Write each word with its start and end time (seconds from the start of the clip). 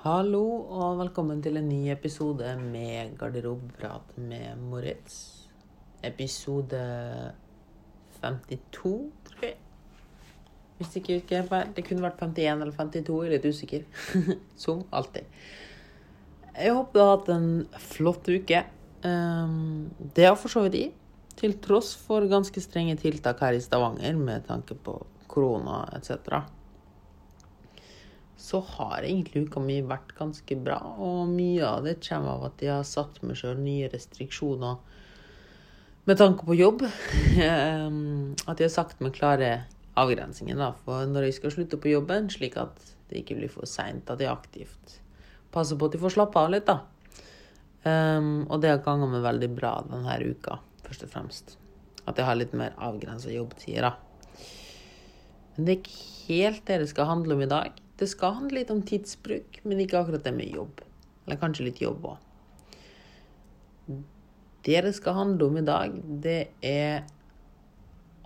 Hallo 0.00 0.46
og 0.72 0.94
velkommen 0.96 1.42
til 1.44 1.58
en 1.60 1.66
ny 1.68 1.90
episode 1.92 2.54
med 2.56 3.10
Garderobeprat 3.20 4.14
med 4.16 4.56
Moritz. 4.70 5.16
Episode 6.00 6.78
52, 8.22 8.92
tror 9.26 9.42
jeg. 9.44 9.58
Hvis 10.78 10.96
ikke 10.96 11.18
husker 11.18 11.66
Det 11.76 11.84
kunne 11.84 12.06
vært 12.06 12.22
51 12.24 12.64
eller 12.64 12.72
52, 12.78 13.18
jeg 13.18 13.28
er 13.28 13.34
litt 13.34 13.48
usikker. 13.52 13.84
Som 14.64 14.80
alltid. 14.88 15.28
Jeg 16.54 16.72
håper 16.78 16.96
du 16.96 17.02
har 17.02 17.12
hatt 17.18 17.28
en 17.34 17.50
flott 17.90 18.30
uke. 18.32 18.62
Um, 19.04 19.90
det 20.16 20.30
har 20.30 20.40
for 20.40 20.48
så 20.54 20.64
vidt 20.64 20.78
jeg. 20.78 20.94
Til 21.42 21.58
tross 21.60 21.92
for 22.06 22.24
ganske 22.24 22.64
strenge 22.64 22.96
tiltak 23.04 23.44
her 23.44 23.52
i 23.52 23.60
Stavanger 23.60 24.16
med 24.16 24.48
tanke 24.48 24.80
på 24.80 24.96
korona 25.28 25.82
etc 26.00 26.40
så 28.40 28.60
har 28.64 29.04
egentlig 29.04 29.46
uka 29.46 29.60
mi 29.62 29.80
vært 29.84 30.14
ganske 30.18 30.56
bra. 30.64 30.78
Og 30.98 31.28
mye 31.30 31.66
av 31.66 31.84
det 31.86 31.98
kommer 32.06 32.38
av 32.38 32.46
at 32.50 32.64
jeg 32.64 32.72
har 32.72 32.88
satt 32.88 33.20
meg 33.22 33.38
sjøl 33.38 33.60
nye 33.60 33.90
restriksjoner 33.92 34.78
med 36.08 36.18
tanke 36.18 36.46
på 36.48 36.56
jobb. 36.56 36.86
at 36.88 38.56
jeg 38.56 38.66
har 38.66 38.72
sagt 38.72 39.04
meg 39.04 39.14
klare 39.18 39.52
avgrensninger 40.00 40.80
for 40.86 41.04
når 41.10 41.28
jeg 41.28 41.38
skal 41.40 41.54
slutte 41.54 41.80
på 41.80 41.92
jobben, 41.92 42.30
slik 42.32 42.56
at 42.60 42.80
det 43.10 43.22
ikke 43.22 43.36
blir 43.40 43.52
for 43.52 43.68
seint 43.68 44.10
at 44.10 44.22
jeg 44.22 44.32
aktivt 44.32 45.00
passer 45.54 45.78
på 45.78 45.88
at 45.88 45.96
jeg 45.96 46.02
får 46.04 46.14
slappe 46.14 46.40
av 46.40 46.52
litt. 46.54 46.68
da. 46.68 46.80
Um, 47.80 48.46
og 48.50 48.60
det 48.62 48.70
har 48.70 48.84
ganga 48.84 49.08
meg 49.10 49.24
veldig 49.24 49.50
bra 49.56 49.72
denne 49.88 50.18
uka, 50.20 50.60
først 50.86 51.06
og 51.06 51.12
fremst. 51.12 51.56
At 52.06 52.18
jeg 52.18 52.28
har 52.28 52.38
litt 52.38 52.54
mer 52.56 52.76
avgrensa 52.78 53.32
jobbtider. 53.32 53.90
da. 53.90 53.94
Men 55.56 55.66
det 55.66 55.72
er 55.72 55.80
ikke 55.80 56.30
helt 56.30 56.66
det 56.66 56.78
det 56.82 56.90
skal 56.92 57.10
handle 57.10 57.36
om 57.36 57.42
i 57.44 57.50
dag. 57.50 57.72
Det 58.00 58.08
skal 58.08 58.38
handle 58.38 58.62
litt 58.62 58.72
om 58.72 58.80
tidsbruk, 58.86 59.60
men 59.68 59.82
ikke 59.82 60.00
akkurat 60.00 60.24
det 60.24 60.32
med 60.32 60.54
jobb. 60.56 60.80
Eller 61.26 61.40
kanskje 61.40 61.66
litt 61.66 61.82
jobb 61.82 62.06
òg. 62.14 62.26
Det 64.64 64.80
det 64.84 64.92
skal 64.96 65.16
handle 65.16 65.48
om 65.48 65.56
i 65.60 65.64
dag, 65.64 65.96
det 66.24 66.40
er 66.64 67.04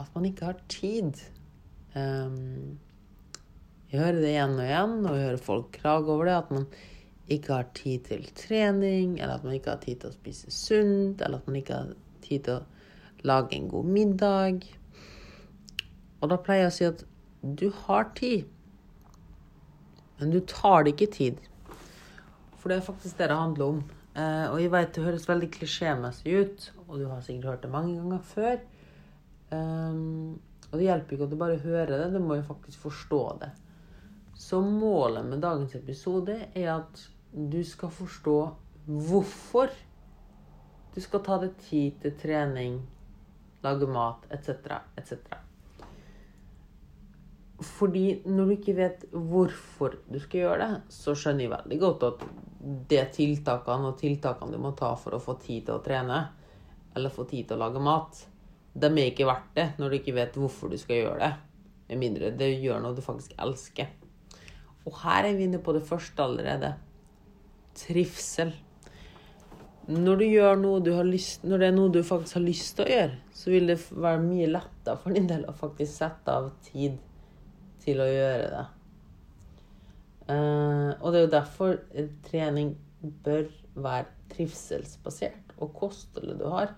at 0.03 0.11
man 0.15 0.27
ikke 0.29 0.51
har 0.51 0.61
tid. 0.71 1.19
Um, 1.95 2.79
jeg 3.91 4.03
hører 4.03 4.21
det 4.23 4.31
igjen 4.33 4.57
og 4.59 4.65
igjen, 4.65 4.95
og 5.03 5.15
jeg 5.15 5.27
hører 5.29 5.45
folk 5.49 5.69
klage 5.77 6.11
over 6.11 6.31
det. 6.31 6.39
At 6.39 6.55
man 6.55 6.67
ikke 7.35 7.59
har 7.59 7.69
tid 7.79 8.07
til 8.09 8.25
trening, 8.39 9.19
eller 9.19 9.39
at 9.39 9.45
man 9.47 9.59
ikke 9.59 9.75
har 9.75 9.83
tid 9.83 10.03
til 10.03 10.11
å 10.11 10.17
spise 10.17 10.55
sunt, 10.55 11.23
eller 11.23 11.39
at 11.39 11.51
man 11.51 11.59
ikke 11.61 11.79
har 11.79 11.93
tid 12.25 12.47
til 12.47 12.59
å 12.59 13.27
lage 13.27 13.55
en 13.59 13.71
god 13.71 13.93
middag. 13.95 14.67
Og 16.21 16.31
da 16.31 16.39
pleier 16.43 16.67
jeg 16.67 16.73
å 16.73 16.77
si 16.79 16.91
at 16.91 17.07
du 17.63 17.69
har 17.85 18.11
tid. 18.19 18.51
Men 20.21 20.31
du 20.31 20.41
tar 20.41 20.85
det 20.85 20.95
ikke 20.95 21.13
tid. 21.13 21.43
For 22.61 22.71
det 22.71 22.79
er 22.79 22.87
faktisk 22.87 23.19
det 23.19 23.29
det 23.29 23.37
handler 23.37 23.75
om. 23.75 23.83
Eh, 24.15 24.47
og 24.53 24.61
jeg 24.63 24.71
vet 24.73 24.95
det 24.95 25.05
høres 25.05 25.27
veldig 25.29 25.51
klisjémessig 25.57 26.35
ut, 26.39 26.67
og 26.87 27.01
du 27.01 27.09
har 27.11 27.23
sikkert 27.25 27.51
hørt 27.51 27.65
det 27.67 27.73
mange 27.73 27.97
ganger 27.99 28.21
før. 28.31 28.59
Um, 29.55 30.41
og 30.71 30.79
det 30.79 30.87
hjelper 30.87 31.15
ikke 31.15 31.27
at 31.27 31.35
du 31.35 31.39
bare 31.39 31.63
hører 31.63 31.91
det, 31.93 32.13
du 32.15 32.23
må 32.23 32.39
jo 32.39 32.47
faktisk 32.47 32.87
forstå 32.87 33.23
det. 33.43 33.51
Så 34.39 34.61
målet 34.65 35.27
med 35.27 35.43
dagens 35.43 35.75
episode 35.79 36.39
er 36.55 36.71
at 36.77 37.03
du 37.35 37.61
skal 37.67 37.91
forstå 37.95 38.39
hvorfor 38.87 39.71
du 40.95 41.01
skal 41.03 41.23
ta 41.27 41.39
deg 41.43 41.55
tid 41.67 41.99
til 42.03 42.15
trening, 42.19 42.79
lage 43.63 43.87
mat 43.91 44.27
etc., 44.35 44.79
etc. 44.99 45.39
Fordi 47.65 48.05
når 48.29 48.47
du 48.47 48.55
ikke 48.57 48.77
vet 48.77 49.05
hvorfor 49.13 49.97
du 50.11 50.19
skal 50.23 50.45
gjøre 50.45 50.61
det, 50.61 50.83
så 50.93 51.15
skjønner 51.17 51.47
jeg 51.47 51.55
veldig 51.55 51.81
godt 51.81 52.07
at 52.09 52.25
det 52.91 53.03
tiltakene 53.17 53.91
og 53.91 53.99
tiltakene 54.01 54.55
du 54.55 54.63
må 54.63 54.73
ta 54.77 54.95
for 55.01 55.17
å 55.17 55.23
få 55.23 55.37
tid 55.43 55.67
til 55.67 55.77
å 55.77 55.83
trene, 55.85 56.21
eller 56.95 57.13
få 57.13 57.27
tid 57.29 57.49
til 57.49 57.59
å 57.59 57.65
lage 57.65 57.83
mat, 57.83 58.23
de 58.75 58.91
er 58.91 59.11
ikke 59.11 59.29
verdt 59.29 59.53
det 59.55 59.67
når 59.79 59.91
du 59.91 59.99
ikke 60.01 60.17
vet 60.17 60.39
hvorfor 60.39 60.73
du 60.73 60.79
skal 60.81 61.03
gjøre 61.03 61.21
det. 61.23 61.33
Med 61.91 62.01
mindre 62.01 62.33
det 62.35 62.51
gjør 62.65 62.83
noe 62.83 62.97
du 62.97 63.03
faktisk 63.05 63.35
elsker. 63.39 63.91
Og 64.85 64.97
her 65.05 65.29
er 65.29 65.37
vi 65.39 65.47
inne 65.49 65.61
på 65.63 65.75
det 65.77 65.85
første 65.87 66.25
allerede. 66.25 66.75
Trivsel. 67.79 68.53
Når 69.87 70.17
du 70.17 70.25
du 70.81 70.91
lyst, 71.05 71.45
når 71.45 71.59
det 71.59 71.67
er 71.67 71.77
noe 71.77 71.93
du 71.93 72.03
faktisk 72.03 72.39
har 72.39 72.45
lyst 72.45 72.77
til 72.77 72.87
å 72.87 72.93
gjøre, 72.93 73.19
så 73.33 73.51
vil 73.51 73.67
det 73.69 73.79
være 73.91 74.23
mye 74.23 74.47
lettere 74.49 74.97
for 74.97 75.13
din 75.13 75.27
del 75.29 75.45
å 75.45 75.53
faktisk 75.53 75.93
sette 75.93 76.33
av 76.33 76.51
tid 76.65 76.97
til 77.85 78.01
å 78.03 78.09
gjøre 78.09 78.49
det. 78.55 78.65
Uh, 80.25 80.91
og 81.05 81.13
det 81.13 81.19
er 81.19 81.25
jo 81.27 81.35
derfor 81.35 81.79
trening 82.25 82.75
bør 83.25 83.47
være 83.77 84.09
trivselsbasert, 84.33 85.55
og 85.61 85.75
kostholdet 85.77 86.41
du 86.41 86.47
har, 86.49 86.75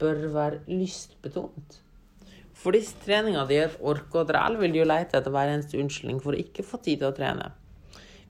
bør 0.00 0.28
være 0.32 0.60
lystbetont. 0.70 1.80
For 2.62 2.74
hvis 2.74 2.92
treninga 3.02 3.44
di 3.48 3.58
er 3.58 3.70
et 3.70 3.80
ork 3.80 4.14
og 4.18 4.28
dræl, 4.28 4.58
vil 4.60 4.74
du 4.74 4.82
jo 4.82 4.88
lete 4.88 5.18
etter 5.18 5.32
hver 5.34 5.50
eneste 5.50 5.80
unnskyldning 5.80 6.20
for 6.22 6.34
å 6.34 6.40
ikke 6.40 6.64
få 6.66 6.80
tid 6.84 7.02
til 7.02 7.10
å 7.10 7.16
trene. 7.16 7.50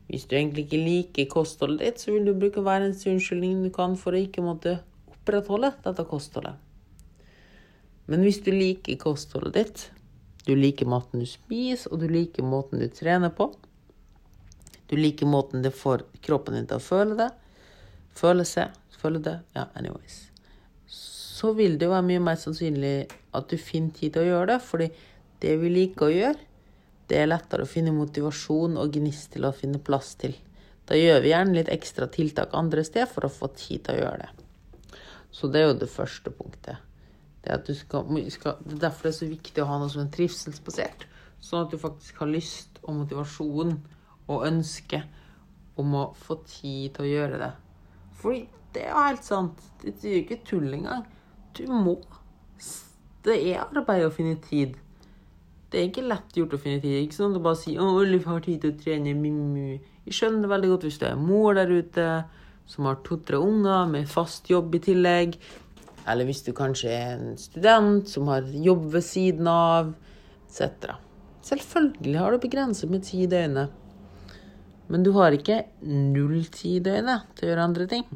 Hvis 0.09 0.27
du 0.29 0.37
egentlig 0.37 0.67
ikke 0.67 0.83
liker 0.83 1.31
kostholdet 1.31 1.83
ditt, 1.85 2.03
så 2.03 2.15
vil 2.15 2.27
du 2.27 2.35
bruke 2.37 2.63
hver 2.65 2.83
eneste 2.83 3.11
unnskyldning 3.13 3.63
du 3.65 3.71
kan 3.75 3.97
for 4.01 4.15
å 4.15 4.23
ikke 4.23 4.45
måtte 4.45 4.79
opprettholde 5.13 5.73
dette 5.85 6.07
kostholdet. 6.09 6.59
Men 8.11 8.25
hvis 8.27 8.43
du 8.45 8.51
liker 8.53 8.99
kostholdet 9.01 9.55
ditt, 9.57 9.85
du 10.47 10.55
liker 10.59 10.89
maten 10.91 11.23
du 11.23 11.29
spiser, 11.29 11.93
og 11.93 12.03
du 12.03 12.09
liker 12.11 12.47
måten 12.47 12.83
du 12.83 12.89
trener 12.91 13.31
på. 13.35 13.51
Du 14.91 14.97
liker 14.99 15.27
måten 15.31 15.63
det 15.63 15.73
får 15.77 16.05
kroppen 16.25 16.59
din 16.59 16.69
til 16.69 16.81
å 16.81 16.85
føle 16.85 17.17
det. 17.19 17.31
Føle 18.19 18.45
seg, 18.49 18.75
føle 19.01 19.23
det. 19.23 19.39
Ja, 19.57 19.69
anyways. 19.79 20.27
Så 20.87 21.55
vil 21.57 21.79
det 21.79 21.89
jo 21.89 21.95
være 21.95 22.09
mye 22.11 22.23
mer 22.23 22.39
sannsynlig 22.39 23.09
at 23.33 23.49
du 23.51 23.57
finner 23.59 23.95
tid 23.97 24.15
til 24.15 24.25
å 24.25 24.31
gjøre 24.33 24.51
det, 24.53 24.59
fordi 24.67 24.91
det 25.43 25.57
vi 25.63 25.73
liker 25.73 26.07
å 26.07 26.13
gjøre, 26.15 26.49
det 27.11 27.19
er 27.19 27.31
lettere 27.31 27.65
å 27.67 27.71
finne 27.71 27.95
motivasjon 27.95 28.79
og 28.81 28.95
gnist 28.95 29.33
til 29.35 29.47
å 29.49 29.55
finne 29.57 29.81
plass 29.83 30.15
til. 30.21 30.37
Da 30.89 30.99
gjør 30.99 31.23
vi 31.23 31.33
gjerne 31.33 31.57
litt 31.57 31.71
ekstra 31.73 32.09
tiltak 32.11 32.55
andre 32.57 32.85
steder 32.87 33.11
for 33.11 33.27
å 33.27 33.33
få 33.33 33.51
tid 33.57 33.87
til 33.87 33.99
å 33.99 34.05
gjøre 34.05 34.27
det. 34.27 34.99
Så 35.33 35.49
det 35.49 35.63
er 35.63 35.71
jo 35.71 35.83
det 35.83 35.91
første 35.91 36.33
punktet. 36.35 36.92
Det 37.43 37.75
skal, 37.75 38.07
skal, 38.31 38.61
det 38.63 38.77
er 38.77 38.85
derfor 38.85 39.09
det 39.09 39.13
er 39.13 39.19
så 39.19 39.27
viktig 39.27 39.63
å 39.63 39.67
ha 39.67 39.79
noe 39.81 39.91
som 39.91 40.05
er 40.05 40.13
trivselsbasert. 40.15 41.07
Sånn 41.43 41.65
at 41.65 41.73
du 41.73 41.79
faktisk 41.81 42.21
har 42.23 42.31
lyst 42.31 42.79
og 42.85 43.01
motivasjon 43.01 43.75
og 44.31 44.47
ønske 44.47 45.03
om 45.81 45.97
å 45.99 46.05
få 46.19 46.39
tid 46.47 46.93
til 46.95 47.07
å 47.07 47.11
gjøre 47.11 47.41
det. 47.43 47.51
Fordi 48.23 48.45
det 48.73 48.85
er 48.87 48.93
jo 48.93 49.07
helt 49.09 49.27
sant. 49.27 49.65
Det 49.83 49.95
er 49.99 50.15
jo 50.15 50.23
ikke 50.23 50.43
tull 50.47 50.69
engang. 50.71 51.03
Du 51.57 51.65
må. 51.69 51.97
Det 53.23 53.35
er 53.51 53.65
arbeid 53.65 54.07
å 54.07 54.15
finne 54.15 54.39
tid. 54.45 54.79
Det 55.73 55.81
er 55.81 55.89
ikke 55.89 56.05
lett 56.05 56.37
gjort 56.37 56.55
å 56.57 56.61
finne 56.61 56.83
tid. 56.83 56.99
Ikke 57.01 57.17
sånn 57.17 57.33
at 57.33 57.41
du 57.41 57.45
bare 57.45 57.59
sier 57.59 57.81
'Å, 57.81 58.03
Ulf 58.03 58.25
har 58.29 58.41
tid 58.41 58.61
til 58.61 58.73
å 58.73 58.79
trene'. 58.79 59.81
Jeg 60.05 60.15
skjønner 60.15 60.43
det 60.43 60.51
veldig 60.51 60.71
godt 60.71 60.87
hvis 60.87 60.99
du 60.99 61.07
er 61.07 61.17
mor 61.17 61.55
der 61.55 61.71
ute 61.71 62.07
som 62.67 62.85
har 62.85 62.97
to-tre 63.05 63.37
unger 63.37 63.87
med 63.91 64.09
fast 64.09 64.51
jobb 64.51 64.75
i 64.75 64.79
tillegg. 64.79 65.39
Eller 66.09 66.27
hvis 66.27 66.43
du 66.47 66.51
kanskje 66.57 66.91
er 66.91 67.15
en 67.15 67.37
student 67.39 68.09
som 68.11 68.31
har 68.33 68.49
jobb 68.51 68.89
ved 68.97 69.05
siden 69.07 69.49
av, 69.51 69.93
etc. 70.49 70.97
Selvfølgelig 71.47 72.19
har 72.19 72.33
du 72.35 72.43
begrenset 72.43 72.91
med 72.91 73.07
ti 73.07 73.27
døgn. 73.31 73.65
Men 74.93 75.07
du 75.07 75.13
har 75.17 75.35
ikke 75.35 75.63
null 75.87 76.43
ti 76.53 76.79
døgn 76.85 77.11
til 77.37 77.47
å 77.47 77.53
gjøre 77.53 77.69
andre 77.69 77.89
ting. 77.91 78.07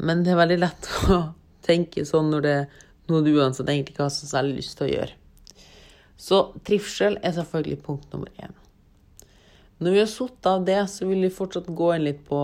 Men 0.00 0.24
det 0.24 0.32
er 0.32 0.40
veldig 0.40 0.60
lett 0.62 0.90
å 1.14 1.20
tenke 1.66 2.06
sånn 2.08 2.32
når 2.32 2.46
det 2.46 2.56
er 2.62 2.86
noe 3.10 3.24
du 3.26 3.32
uansett 3.34 3.68
egentlig 3.68 3.96
ikke 3.96 4.06
har 4.06 4.14
så 4.14 4.28
særlig 4.30 4.60
lyst 4.62 4.78
til 4.78 4.88
å 4.88 4.92
gjøre. 4.94 5.16
Så 6.20 6.40
trivsel 6.66 7.16
er 7.24 7.36
selvfølgelig 7.36 7.82
punkt 7.84 8.12
nummer 8.12 8.32
én. 8.40 8.52
Når 9.80 9.94
vi 9.94 10.02
har 10.02 10.10
sittet 10.12 10.48
av 10.50 10.64
det, 10.66 10.80
så 10.92 11.08
vil 11.08 11.24
vi 11.24 11.32
fortsatt 11.32 11.68
gå 11.72 11.94
inn 11.94 12.04
litt 12.04 12.20
på 12.28 12.40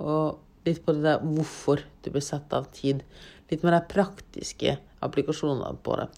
og 0.00 0.38
litt 0.66 0.82
på 0.84 0.94
det 0.96 1.04
der 1.06 1.24
hvorfor 1.24 1.82
du 2.04 2.10
blir 2.12 2.24
satt 2.24 2.52
av 2.56 2.68
tid. 2.76 3.02
Litt 3.50 3.64
med 3.66 3.74
de 3.74 3.80
praktiske 3.90 4.76
applikasjonene 5.04 5.80
på 5.84 5.96
det. 6.00 6.08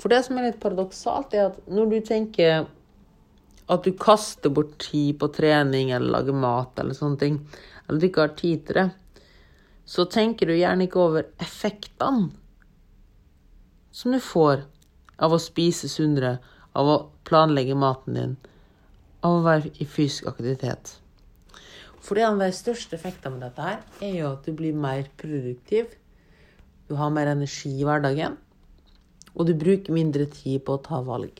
For 0.00 0.12
det 0.12 0.22
som 0.26 0.38
er 0.38 0.48
litt 0.48 0.60
paradoksalt, 0.62 1.34
er 1.34 1.50
at 1.50 1.60
når 1.70 1.90
du 1.92 1.98
tenker 2.06 2.64
at 3.72 3.84
du 3.86 3.92
kaster 3.96 4.52
bort 4.52 4.74
tid 4.82 5.16
på 5.20 5.30
trening 5.32 5.92
eller 5.94 6.18
lager 6.18 6.36
mat 6.36 6.78
eller 6.82 6.96
sånne 6.96 7.20
ting, 7.20 7.38
eller 7.86 8.00
du 8.00 8.08
ikke 8.08 8.26
har 8.26 8.36
tid 8.38 8.66
til 8.66 8.80
det, 8.80 8.88
så 9.88 10.06
tenker 10.10 10.48
du 10.48 10.56
gjerne 10.56 10.86
ikke 10.86 11.02
over 11.02 11.28
effektene 11.42 12.30
som 13.92 14.14
du 14.14 14.20
får 14.22 14.64
av 15.22 15.34
å 15.34 15.40
spise 15.42 15.90
sunnere, 15.90 16.38
av 16.72 16.88
å 16.88 16.96
planlegge 17.28 17.76
maten 17.76 18.16
din, 18.16 18.36
av 19.22 19.38
å 19.38 19.44
være 19.44 19.72
i 19.78 19.86
fysisk 19.86 20.30
aktivitet. 20.30 20.96
For 22.02 22.18
en 22.18 22.34
av 22.34 22.42
de 22.42 22.54
største 22.54 22.96
effektene 22.98 23.36
med 23.36 23.44
dette 23.46 23.66
her 23.66 24.08
er 24.08 24.16
jo 24.16 24.30
at 24.34 24.46
du 24.46 24.54
blir 24.58 24.74
mer 24.74 25.06
produktiv. 25.20 25.92
Du 26.90 26.96
har 26.98 27.12
mer 27.14 27.30
energi 27.30 27.70
i 27.78 27.86
hverdagen. 27.86 28.34
Og 29.32 29.46
du 29.48 29.54
bruker 29.56 29.94
mindre 29.94 30.26
tid 30.28 30.64
på 30.66 30.76
å 30.76 30.82
ta 30.82 30.98
valg. 31.06 31.38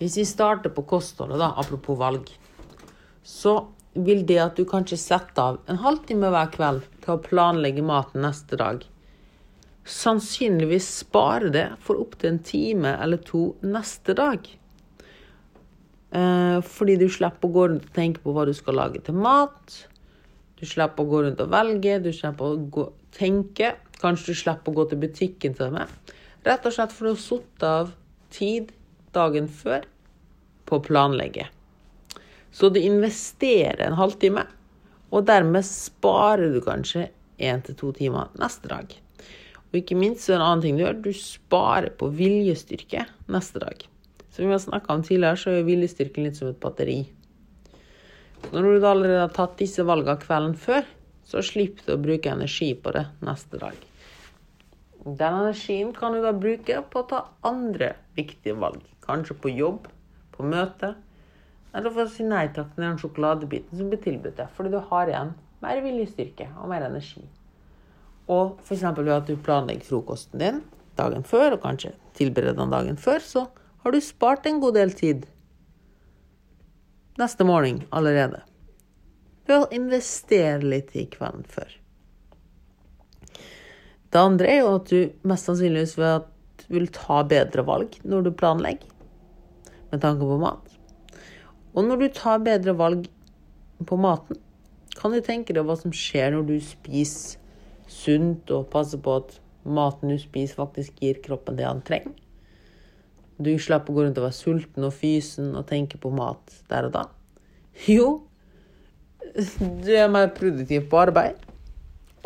Hvis 0.00 0.16
vi 0.16 0.24
starter 0.24 0.72
på 0.72 0.86
kostholdet, 0.88 1.38
da, 1.42 1.50
apropos 1.60 1.98
valg, 2.00 2.30
så 3.22 3.68
vil 3.92 4.24
det 4.24 4.38
at 4.40 4.56
du 4.56 4.64
kanskje 4.64 4.96
setter 5.00 5.42
av 5.42 5.58
en 5.68 5.82
halvtime 5.82 6.30
hver 6.32 6.48
kveld 6.54 6.86
til 7.04 7.12
å 7.14 7.22
planlegge 7.22 7.84
maten 7.84 8.24
neste 8.24 8.56
dag, 8.56 8.80
sannsynligvis 9.84 10.88
spare 11.02 11.50
det 11.52 11.66
for 11.84 12.00
opptil 12.00 12.32
en 12.32 12.42
time 12.46 12.94
eller 13.02 13.20
to 13.26 13.50
neste 13.60 14.16
dag. 14.16 14.46
Eh, 16.10 16.58
fordi 16.66 16.96
du 16.98 17.06
slipper 17.12 17.46
å 17.46 17.54
gå 17.54 17.66
rundt 17.70 17.86
og 17.86 17.94
tenke 17.94 18.22
på 18.24 18.34
hva 18.34 18.46
du 18.48 18.54
skal 18.56 18.78
lage 18.80 19.02
til 19.06 19.18
mat. 19.18 19.76
Du 20.58 20.66
slipper 20.68 21.04
å 21.04 21.10
gå 21.10 21.22
rundt 21.26 21.42
og 21.44 21.52
velge, 21.52 22.00
du 22.02 22.10
slipper 22.14 22.56
å 22.56 22.58
gå, 22.74 22.88
tenke. 23.16 23.74
Kanskje 24.00 24.34
du 24.34 24.40
slipper 24.42 24.72
å 24.72 24.80
gå 24.80 24.88
til 24.90 25.02
butikken 25.04 25.54
til 25.56 25.68
og 25.68 25.78
med. 25.78 26.16
Rett 26.46 26.66
og 26.66 26.74
slett 26.74 26.94
for 26.96 27.12
har 27.12 27.20
sitte 27.20 27.70
av 27.82 27.92
tid 28.32 28.72
dagen 29.14 29.46
før 29.50 29.86
på 30.66 30.78
å 30.78 30.84
planlegge. 30.84 31.46
Så 32.50 32.70
du 32.72 32.80
investerer 32.80 33.82
en 33.86 33.98
halvtime, 33.98 34.46
og 35.14 35.26
dermed 35.28 35.66
sparer 35.66 36.50
du 36.54 36.60
kanskje 36.64 37.08
én 37.38 37.62
til 37.66 37.76
to 37.78 37.92
timer 37.96 38.32
neste 38.40 38.70
dag. 38.70 38.90
Og 39.70 39.78
ikke 39.82 39.98
minst 39.98 40.26
så 40.26 40.34
er 40.34 40.38
det 40.38 40.40
en 40.40 40.48
annen 40.48 40.64
ting 40.64 40.78
du 40.78 40.84
gjør, 40.84 40.98
du 41.04 41.12
sparer 41.14 41.92
på 41.98 42.10
viljestyrke 42.18 43.06
neste 43.30 43.62
dag. 43.62 43.89
Som 44.40 44.48
vi 44.48 44.52
har 44.52 44.58
snakka 44.58 44.94
om 44.94 45.02
tidligere, 45.04 45.36
så 45.36 45.50
er 45.52 45.66
viljestyrken 45.66 46.24
litt 46.24 46.38
som 46.38 46.48
et 46.48 46.60
batteri. 46.62 47.02
Når 48.54 48.62
du 48.64 48.86
allerede 48.88 49.18
har 49.20 49.34
tatt 49.36 49.58
disse 49.60 49.84
valgene 49.84 50.16
kvelden 50.22 50.54
før, 50.56 50.86
så 51.28 51.42
slipper 51.44 51.84
du 51.84 51.92
å 51.92 52.00
bruke 52.00 52.32
energi 52.32 52.70
på 52.72 52.94
det 52.96 53.02
neste 53.20 53.60
dag. 53.60 53.76
Den 55.04 55.36
energien 55.42 55.92
kan 55.92 56.16
du 56.16 56.22
da 56.24 56.32
bruke 56.32 56.80
på 56.88 57.02
å 57.02 57.08
ta 57.12 57.20
andre 57.52 57.92
viktige 58.16 58.56
valg. 58.56 58.80
Kanskje 59.04 59.36
på 59.44 59.52
jobb, 59.52 59.92
på 60.32 60.48
møte, 60.48 60.94
eller 61.76 61.92
for 61.92 62.06
å 62.06 62.16
si 62.16 62.24
nei 62.24 62.46
takk 62.48 62.72
til 62.72 62.88
den 62.88 62.98
sjokoladebiten 63.04 63.76
som 63.76 63.92
blir 63.92 64.00
tilbudt 64.08 64.40
deg, 64.40 64.56
fordi 64.56 64.72
du 64.72 64.80
har 64.88 65.12
igjen 65.12 65.36
mer 65.60 65.84
viljestyrke 65.84 66.48
og 66.56 66.72
mer 66.72 66.88
energi. 66.88 67.28
Og 68.32 68.56
f.eks. 68.64 68.88
ved 69.04 69.16
at 69.20 69.28
du 69.28 69.36
planlegger 69.36 69.92
frokosten 69.92 70.40
din 70.40 70.64
dagen 70.96 71.28
før, 71.28 71.60
og 71.60 71.66
kanskje 71.68 71.92
tilbereder 72.16 72.56
den 72.56 72.72
dagen 72.72 72.96
før, 72.96 73.20
så 73.20 73.50
har 73.82 73.92
du 73.92 74.00
spart 74.04 74.46
en 74.46 74.60
god 74.60 74.76
del 74.76 74.92
tid 74.96 75.26
neste 77.20 77.44
morgen 77.44 77.82
allerede. 77.90 78.42
Ved 79.48 79.64
å 79.64 79.70
investere 79.74 80.62
litt 80.64 80.94
i 80.96 81.06
kvelden 81.10 81.44
før. 81.48 81.72
Det 84.10 84.20
andre 84.20 84.50
er 84.50 84.60
jo 84.62 84.74
at 84.76 84.90
du 84.90 85.28
mest 85.28 85.48
sannsynligvis 85.48 85.96
vil 86.70 86.88
ta 86.94 87.20
bedre 87.26 87.64
valg 87.66 87.96
når 88.02 88.26
du 88.26 88.30
planlegger, 88.34 88.88
med 89.90 90.02
tanke 90.02 90.26
på 90.26 90.38
mat. 90.40 90.64
Og 91.74 91.86
når 91.86 92.02
du 92.02 92.08
tar 92.14 92.42
bedre 92.42 92.74
valg 92.78 93.06
på 93.86 93.98
maten, 94.00 94.38
kan 94.98 95.14
du 95.14 95.20
tenke 95.24 95.54
deg 95.54 95.66
hva 95.66 95.76
som 95.78 95.94
skjer 95.94 96.34
når 96.34 96.48
du 96.48 96.56
spiser 96.64 97.38
sunt 97.90 98.50
og 98.54 98.68
passer 98.72 99.00
på 99.02 99.20
at 99.22 99.38
maten 99.64 100.12
du 100.12 100.18
spiser, 100.18 100.58
faktisk 100.58 100.98
gir 101.02 101.18
kroppen 101.24 101.58
det 101.58 101.66
han 101.66 101.82
trenger. 101.86 102.14
Du 103.40 103.54
slipper 103.56 103.92
å 103.92 103.96
gå 103.96 104.02
rundt 104.04 104.18
og 104.20 104.26
være 104.26 104.36
sulten 104.36 104.84
og 104.84 104.92
fysen 104.92 105.54
og 105.56 105.64
tenke 105.70 105.96
på 106.00 106.12
mat 106.12 106.58
der 106.68 106.90
og 106.90 106.96
da. 106.96 107.06
Jo, 107.88 108.08
du 109.58 109.92
er 109.96 110.10
mer 110.12 110.28
produktiv 110.36 110.90
på 110.92 111.00
arbeid. 111.00 111.38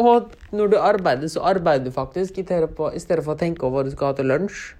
Og 0.02 0.32
når 0.50 0.72
du 0.72 0.78
arbeider, 0.80 1.30
så 1.30 1.44
arbeider 1.46 1.86
du 1.86 1.94
faktisk 1.94 2.40
i 2.40 2.44
stedet 2.44 2.72
for 2.74 3.34
å 3.34 3.38
tenke 3.38 3.62
over 3.62 3.76
hva 3.76 3.86
du 3.86 3.92
skal 3.94 4.10
ha 4.10 4.18
til 4.18 4.26
lunsj, 4.26 4.74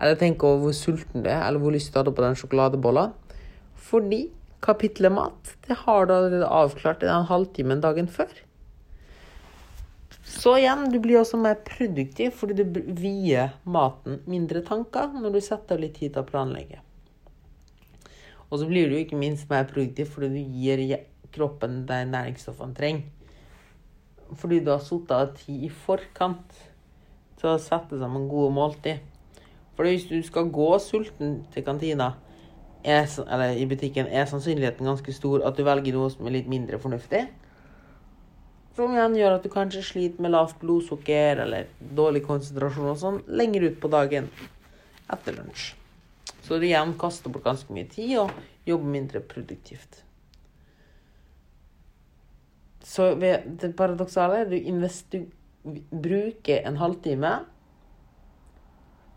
eller 0.00 0.16
tenke 0.16 0.48
over 0.48 0.64
hvor 0.64 0.76
sulten 0.76 1.24
du 1.24 1.28
er, 1.28 1.42
eller 1.44 1.60
hvor 1.60 1.76
lyst 1.76 1.92
du 1.92 2.00
hadde 2.00 2.14
på 2.16 2.24
den 2.24 2.38
sjokoladebollen. 2.40 3.12
Fordi 3.76 4.22
kapitlet 4.64 5.12
mat 5.12 5.52
det 5.68 5.76
har 5.84 6.08
du 6.08 6.16
allerede 6.16 6.48
avklart 6.48 7.04
i 7.04 7.10
den 7.10 7.28
halvtimen 7.28 7.84
dagen 7.84 8.08
før. 8.08 8.32
Så 10.36 10.52
igjen, 10.58 10.84
du 10.92 10.98
blir 11.00 11.20
også 11.20 11.38
mer 11.40 11.56
produktiv 11.64 12.34
fordi 12.36 12.64
du 12.64 12.80
vier 12.98 13.54
maten 13.64 14.20
mindre 14.28 14.60
tanker 14.66 15.14
når 15.16 15.38
du 15.38 15.40
setter 15.40 15.78
av 15.78 15.84
litt 15.84 15.96
tid 15.96 16.12
til 16.12 16.22
å 16.22 16.28
planlegge. 16.28 16.82
Og 18.50 18.60
så 18.60 18.68
blir 18.68 18.90
du 18.90 18.98
ikke 18.98 19.18
minst 19.18 19.48
mer 19.50 19.64
produktiv 19.70 20.12
fordi 20.12 20.28
du 20.36 20.58
gir 20.60 20.82
kroppen 21.34 21.84
de 21.88 22.02
næringsstoffene 22.12 22.76
trenger. 22.76 23.08
Fordi 24.36 24.60
du 24.60 24.72
har 24.74 24.82
satt 24.82 25.12
av 25.14 25.32
tid 25.38 25.66
i 25.66 25.70
forkant 25.70 26.60
til 27.40 27.52
å 27.52 27.58
sette 27.62 27.98
sammen 28.00 28.28
gode 28.30 28.52
måltid. 28.54 29.02
For 29.76 29.88
hvis 29.88 30.06
du 30.08 30.16
skal 30.24 30.50
gå 30.52 30.68
sulten 30.82 31.42
til 31.52 31.64
kantina, 31.64 32.14
er, 32.86 33.08
eller 33.26 33.58
i 33.58 33.66
butikken, 33.68 34.06
er 34.06 34.28
sannsynligheten 34.30 34.86
ganske 34.86 35.12
stor 35.12 35.42
at 35.46 35.58
du 35.58 35.64
velger 35.66 35.96
noe 35.96 36.10
som 36.12 36.26
er 36.26 36.38
litt 36.38 36.50
mindre 36.50 36.78
fornuftig. 36.82 37.24
Som 38.76 38.92
igjen 38.92 39.16
gjør 39.16 39.38
at 39.38 39.44
du 39.46 39.48
kanskje 39.52 39.82
sliter 39.84 40.20
med 40.20 40.34
lavt 40.34 40.58
blodsukker 40.60 41.40
eller 41.46 41.70
dårlig 41.96 42.20
konsentrasjon 42.26 42.90
og 42.92 42.98
sånn 43.00 43.22
lenger 43.40 43.70
ut 43.70 43.78
på 43.80 43.88
dagen 43.92 44.28
etter 45.12 45.38
lunsj. 45.38 45.70
Så 46.44 46.58
du 46.60 46.66
igjen 46.68 46.92
kaster 47.00 47.32
bort 47.32 47.46
ganske 47.46 47.72
mye 47.72 47.88
tid 47.90 48.18
og 48.20 48.34
jobber 48.68 48.92
mindre 48.92 49.22
produktivt. 49.24 50.02
Så 52.86 53.14
det 53.18 53.72
paradoksale 53.78 54.44
er 54.44 54.52
at 54.52 55.00
du, 55.10 55.24
bruker 55.90 56.60
en 56.68 56.76
halvtime. 56.78 57.32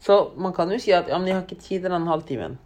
Så 0.01 0.31
man 0.37 0.55
kan 0.57 0.71
jo 0.71 0.79
si 0.81 0.95
at 0.95 1.11
ja, 1.11 1.19
men 1.19 1.27
jeg 1.27 1.35
har 1.35 1.43
ikke 1.45 1.59
tid 1.59 1.83
til 1.83 1.93
den 1.93 2.07
halvtimen. 2.09 2.57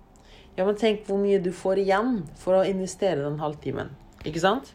Ja, 0.56 0.64
men 0.64 0.78
tenk 0.80 1.08
hvor 1.10 1.18
mye 1.20 1.42
du 1.44 1.50
får 1.52 1.82
igjen 1.82 2.22
for 2.40 2.62
å 2.62 2.64
investere 2.70 3.26
den 3.26 3.42
halvtimen. 3.42 3.90
Ikke 4.24 4.40
sant? 4.40 4.72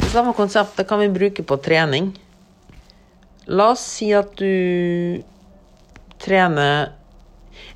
Det 0.00 0.10
samme 0.12 0.32
konseptet 0.36 0.88
kan 0.88 1.00
vi 1.02 1.10
bruke 1.12 1.44
på 1.46 1.58
trening. 1.62 2.12
La 3.50 3.70
oss 3.74 3.82
si 3.96 4.10
at 4.14 4.32
du 4.38 5.20
trener 6.20 6.92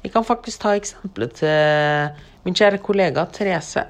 Jeg 0.05 0.12
kan 0.12 0.25
faktisk 0.25 0.61
ta 0.61 0.75
eksempelet 0.76 1.32
til 1.41 2.25
min 2.44 2.56
kjære 2.56 2.81
kollega 2.85 3.25
Therese. 3.32 3.87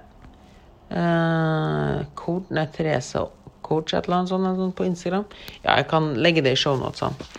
Eh, 0.94 2.04
coach, 2.14 2.52
nei, 2.54 2.66
Therese 2.70 3.24
coach 3.64 3.94
et 3.94 4.06
eller 4.06 4.22
annet 4.22 4.60
sånt 4.60 4.76
på 4.76 4.86
Instagram. 4.86 5.24
Ja, 5.64 5.78
jeg 5.78 5.88
kan 5.90 6.12
legge 6.20 6.44
det 6.44 6.54
i 6.54 6.60
shownotene. 6.60 7.30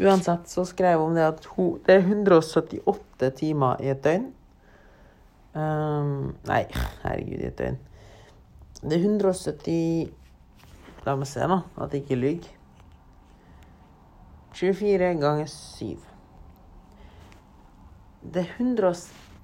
Uansett 0.00 0.48
så 0.48 0.64
skrev 0.68 1.00
hun 1.02 1.16
det 1.18 1.26
at 1.26 1.46
hun, 1.54 1.78
det 1.86 1.98
er 1.98 2.06
178 2.06 3.32
timer 3.36 3.80
i 3.84 3.90
et 3.92 4.02
døgn. 4.04 4.30
Um, 5.52 6.32
nei, 6.48 6.64
herregud, 7.04 7.40
i 7.40 7.48
et 7.50 7.58
døgn. 7.58 7.78
Det 8.80 8.96
er 8.96 9.04
170 9.04 10.10
La 11.06 11.14
meg 11.16 11.28
se, 11.28 11.40
da, 11.48 11.62
at 11.80 11.94
jeg 11.94 12.02
ikke 12.04 12.16
lyver. 12.18 12.48
24 14.52 15.14
ganger 15.20 15.46
7. 15.48 15.94
Det 18.20 18.42
er, 18.42 18.50
100, 18.58 18.90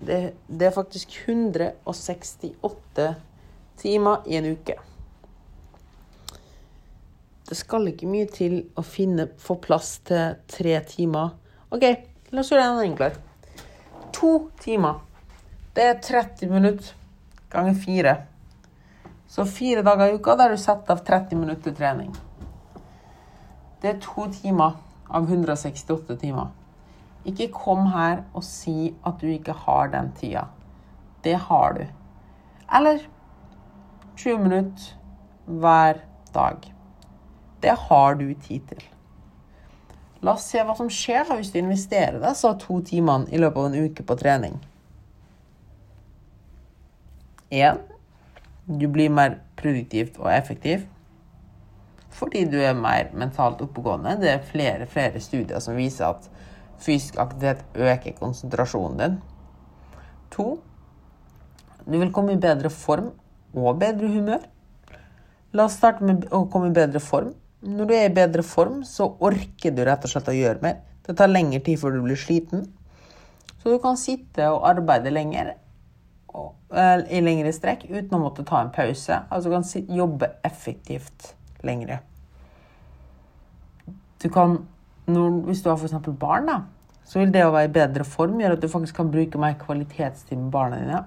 det, 0.05 0.19
det 0.49 0.67
er 0.69 0.75
faktisk 0.75 1.17
168 1.23 3.07
timer 3.81 4.29
i 4.29 4.37
en 4.37 4.51
uke. 4.53 4.77
Det 7.49 7.57
skal 7.57 7.89
ikke 7.89 8.11
mye 8.11 8.29
til 8.29 8.59
å 8.77 8.85
finne, 8.85 9.31
få 9.41 9.57
plass 9.63 9.97
til 10.05 10.37
tre 10.51 10.77
timer. 10.91 11.33
OK, 11.73 11.89
la 12.35 12.43
oss 12.43 12.53
gjøre 12.53 12.69
det 12.77 12.89
enklere. 12.91 13.17
To 14.17 14.51
timer 14.61 15.01
det 15.77 15.85
er 15.85 16.01
30 16.05 16.53
minutter 16.53 16.93
ganger 17.53 17.75
fire. 17.81 18.17
Så 19.29 19.45
fire 19.45 19.83
dager 19.83 20.07
i 20.07 20.17
uka 20.17 20.37
der 20.39 20.55
du 20.55 20.61
setter 20.61 20.95
av 20.95 21.03
30 21.07 21.37
minutter 21.41 21.75
trening. 21.75 22.13
Det 23.83 23.91
er 23.91 24.01
to 24.03 24.29
timer 24.33 24.79
av 25.11 25.27
168 25.27 26.17
timer. 26.21 26.53
Ikke 27.27 27.49
kom 27.53 27.89
her 27.91 28.23
og 28.35 28.45
si 28.47 28.95
at 29.07 29.19
du 29.21 29.27
ikke 29.31 29.55
har 29.67 29.91
den 29.93 30.13
tida. 30.19 30.47
Det 31.25 31.35
har 31.49 31.75
du. 31.75 31.85
Eller 32.79 33.03
20 34.17 34.39
minutter 34.39 34.95
hver 35.47 36.01
dag. 36.35 36.73
Det 37.63 37.75
har 37.89 38.15
du 38.15 38.35
tid 38.35 38.61
til. 38.69 38.85
La 40.23 40.33
oss 40.33 40.47
se 40.51 40.63
hva 40.65 40.75
som 40.79 40.89
skjer 40.91 41.27
hvis 41.35 41.53
du 41.53 41.59
investerer 41.61 42.19
deg 42.23 42.39
så 42.39 42.55
to 42.61 42.81
timene 42.87 43.29
i 43.31 43.41
løpet 43.41 43.61
av 43.61 43.69
en 43.69 43.91
uke 43.91 44.07
på 44.07 44.17
trening. 44.19 44.57
Én, 47.51 47.79
du 48.67 48.89
blir 48.91 49.11
mer 49.15 49.41
produktivt 49.57 50.19
og 50.19 50.31
effektiv 50.35 50.87
fordi 52.17 52.47
du 52.49 52.57
er 52.65 52.73
mer 52.73 53.11
mentalt 53.13 53.61
oppegående. 53.61 54.15
Det 54.21 54.31
er 54.31 54.45
flere, 54.49 54.87
flere 54.89 55.21
studier 55.21 55.61
som 55.61 55.77
viser 55.77 56.07
at 56.09 56.29
fysisk 56.81 57.19
aktivitet 57.21 57.65
øker 57.77 58.17
konsentrasjonen 58.17 59.01
din. 59.03 59.19
To, 60.33 60.47
du 61.85 61.99
vil 61.99 62.13
komme 62.17 62.33
i 62.33 62.41
bedre 62.41 62.71
form 62.73 63.11
og 63.53 63.83
bedre 63.83 64.09
humør. 64.09 64.47
La 65.53 65.67
oss 65.69 65.77
starte 65.77 66.05
med 66.09 66.25
å 66.33 66.47
komme 66.53 66.71
i 66.71 66.77
bedre 66.77 67.03
form. 67.05 67.35
Når 67.67 67.89
du 67.89 67.95
er 67.97 68.09
i 68.09 68.17
bedre 68.17 68.45
form, 68.47 68.83
så 68.85 69.11
orker 69.21 69.77
du 69.77 69.85
rett 69.85 70.05
og 70.05 70.13
slett 70.13 70.33
å 70.33 70.37
gjøre 70.37 70.65
mer. 70.65 70.81
Det 71.07 71.15
tar 71.19 71.31
lengre 71.31 71.61
tid 71.65 71.81
før 71.81 71.97
du 71.97 72.03
blir 72.05 72.19
sliten. 72.19 72.67
Så 73.61 73.73
du 73.73 73.79
kan 73.83 73.97
sitte 74.01 74.49
og 74.53 74.67
arbeide 74.69 75.13
lenger 75.13 75.55
i 77.11 77.21
lengre 77.23 77.53
strekk 77.55 77.87
uten 77.89 78.17
å 78.17 78.21
måtte 78.21 78.45
ta 78.47 78.61
en 78.63 78.73
pause. 78.75 79.23
Altså 79.31 79.53
kan 79.53 79.65
jobbe 79.97 80.31
effektivt 80.45 81.35
lengre. 81.67 82.01
Du 84.23 84.29
kan, 84.33 84.59
når, 85.07 85.31
hvis 85.47 85.63
du 85.63 85.71
har 85.71 85.77
f.eks. 85.79 85.95
barn, 86.19 86.49
da, 86.49 86.61
så 87.07 87.21
vil 87.21 87.33
det 87.35 87.45
å 87.47 87.53
være 87.55 87.69
i 87.69 87.75
bedre 87.77 88.07
form 88.09 88.41
gjøre 88.41 88.57
at 88.59 88.65
du 88.65 88.71
faktisk 88.71 88.97
kan 88.99 89.11
bruke 89.13 89.39
mer 89.39 89.55
kvalitetstid 89.61 90.39
med 90.41 90.51
barna 90.55 90.81
dine. 90.81 91.03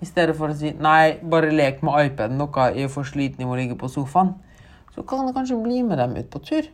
I 0.00 0.08
stedet 0.08 0.36
for 0.38 0.48
å 0.48 0.56
si 0.56 0.70
'nei, 0.72 1.18
bare 1.20 1.50
lek 1.52 1.82
med 1.84 2.06
iPaden, 2.06 2.38
noe 2.40 2.70
i 2.72 2.86
for 2.88 3.04
sliten 3.04 3.44
å 3.44 3.56
ligge 3.58 3.76
på 3.76 3.90
sofaen'. 3.92 4.32
Så 4.94 5.02
kan 5.02 5.26
du 5.26 5.32
kanskje 5.32 5.60
bli 5.62 5.82
med 5.82 5.98
dem 5.98 6.16
ut 6.16 6.30
på 6.30 6.38
tur. 6.38 6.70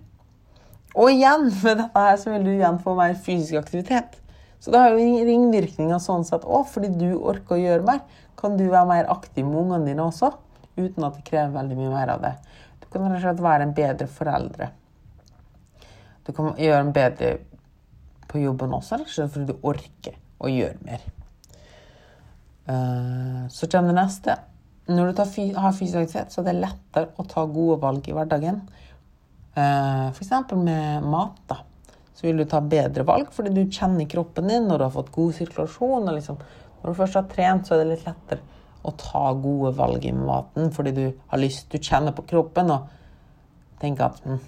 Og 0.95 1.11
igjen, 1.11 1.50
med 1.64 1.83
dette 1.83 2.06
her 2.06 2.16
så 2.16 2.30
vil 2.30 2.45
du 2.45 2.52
igjen 2.52 2.78
få 2.78 2.95
mer 2.95 3.14
fysisk 3.14 3.59
aktivitet. 3.59 4.21
Så 4.61 4.73
det 4.73 4.81
har 4.81 4.95
jo 4.95 5.27
ringvirkninger 5.29 6.01
sånn 6.03 6.25
sett 6.27 6.47
òg, 6.47 6.67
fordi 6.71 6.91
du 6.97 7.11
orker 7.17 7.57
å 7.57 7.61
gjøre 7.61 7.87
mer. 7.87 8.01
Kan 8.39 8.57
du 8.59 8.67
være 8.67 8.89
mer 8.89 9.11
aktiv 9.13 9.47
med 9.47 9.61
ungene 9.63 9.91
dine 9.91 10.07
også, 10.07 10.33
uten 10.77 11.07
at 11.07 11.19
det 11.19 11.27
krever 11.29 11.55
veldig 11.55 11.79
mye 11.79 11.93
mer 11.93 12.15
av 12.17 12.25
det. 12.25 12.35
Du 12.83 12.89
kan 12.91 13.07
rett 13.07 13.21
og 13.21 13.25
slett 13.25 13.45
være 13.45 13.67
en 13.67 13.77
bedre 13.77 14.09
foreldre. 14.11 14.71
Du 16.27 16.33
kan 16.35 16.57
gjøre 16.59 16.83
en 16.83 16.95
bedre 16.97 17.37
på 18.27 18.43
jobben 18.43 18.75
også, 18.77 19.01
rett 19.01 19.13
og 19.13 19.15
slett 19.15 19.37
fordi 19.37 19.53
du 19.53 19.69
orker 19.71 20.19
å 20.43 20.51
gjøre 20.53 20.81
mer. 20.87 21.07
Eh, 22.67 23.43
så 23.53 23.69
kommer 23.71 23.93
det 23.93 24.01
neste. 24.01 24.37
Når 24.87 25.13
du 25.13 25.23
har 25.23 25.75
fysisk 25.75 25.99
aktivitet, 25.99 26.35
så 26.35 26.43
er 26.43 26.51
det 26.51 26.59
lettere 26.61 27.11
å 27.19 27.27
ta 27.27 27.47
gode 27.51 27.79
valg 27.83 28.07
i 28.07 28.15
hverdagen. 28.15 28.61
Eh, 29.57 30.09
F.eks. 30.11 30.31
med 30.55 31.07
mat. 31.07 31.41
da. 31.49 31.63
Så 32.16 32.25
vil 32.25 32.40
du 32.40 32.46
ta 32.49 32.62
bedre 32.64 33.04
valg 33.06 33.32
fordi 33.35 33.52
du 33.52 33.66
kjenner 33.68 34.08
kroppen 34.08 34.49
din 34.49 34.68
når 34.68 34.80
du 34.80 34.87
har 34.87 34.94
fått 34.94 35.12
god 35.14 35.35
sirkulasjon. 35.37 36.08
Liksom, 36.16 36.38
når 36.80 36.88
du 36.88 37.00
først 37.00 37.18
har 37.20 37.26
trent, 37.30 37.66
så 37.66 37.76
er 37.76 37.82
det 37.82 37.90
litt 37.92 38.06
lettere 38.08 38.44
å 38.87 38.92
ta 38.96 39.25
gode 39.35 39.73
valg 39.76 40.04
i 40.06 40.12
maten 40.14 40.70
fordi 40.75 40.92
du 40.94 41.04
har 41.11 41.42
lyst, 41.42 41.66
du 41.73 41.82
kjenner 41.82 42.14
på 42.16 42.25
kroppen 42.30 42.70
og 42.73 42.92
tenker 43.82 44.06
at 44.06 44.20
hm, 44.25 44.38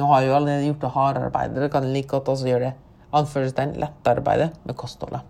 nå 0.00 0.08
har 0.08 0.24
jo 0.24 0.38
allerede 0.38 0.70
gjort 0.70 0.86
det 0.86 0.92
harde 0.94 1.26
arbeidet, 1.26 1.68
kan 1.72 1.84
jeg 1.86 1.94
like 1.98 2.10
godt 2.14 2.30
også 2.32 2.48
gjøre 2.48 2.70
det 2.70 2.72
anførselstegn 3.12 3.76
lette 3.82 4.14
arbeidet 4.14 4.48
med 4.64 4.76
kostholdet. 4.80 5.28